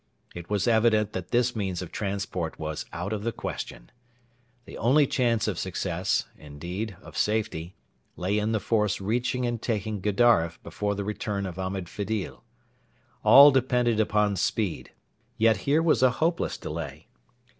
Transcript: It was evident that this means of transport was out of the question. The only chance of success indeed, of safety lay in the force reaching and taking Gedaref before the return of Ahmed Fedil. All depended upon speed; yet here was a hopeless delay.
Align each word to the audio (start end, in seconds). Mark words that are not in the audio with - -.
It 0.33 0.49
was 0.49 0.67
evident 0.67 1.13
that 1.13 1.29
this 1.29 1.55
means 1.55 1.79
of 1.83 1.91
transport 1.91 2.57
was 2.57 2.87
out 2.91 3.13
of 3.13 3.21
the 3.23 3.31
question. 3.31 3.91
The 4.65 4.75
only 4.75 5.05
chance 5.05 5.47
of 5.47 5.59
success 5.59 6.25
indeed, 6.39 6.97
of 7.03 7.15
safety 7.15 7.75
lay 8.15 8.39
in 8.39 8.51
the 8.51 8.59
force 8.59 8.99
reaching 8.99 9.45
and 9.45 9.61
taking 9.61 10.01
Gedaref 10.01 10.57
before 10.63 10.95
the 10.95 11.03
return 11.03 11.45
of 11.45 11.59
Ahmed 11.59 11.87
Fedil. 11.87 12.43
All 13.23 13.51
depended 13.51 13.99
upon 13.99 14.37
speed; 14.37 14.91
yet 15.37 15.57
here 15.69 15.83
was 15.83 16.01
a 16.01 16.09
hopeless 16.09 16.57
delay. 16.57 17.05